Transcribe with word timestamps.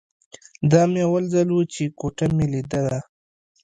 دا 0.71 0.81
مې 0.91 1.01
اول 1.07 1.25
ځل 1.33 1.47
و 1.51 1.59
چې 1.73 1.83
کوټه 1.99 2.25
مې 2.35 2.45
ليدله. 2.53 2.99